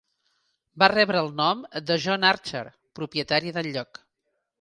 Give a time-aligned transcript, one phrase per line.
[0.83, 2.63] Va rebre el nom de John Archer,
[3.01, 4.01] propietari del lloc.